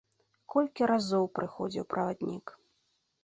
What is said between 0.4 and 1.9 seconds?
Колькі разоў прыходзіў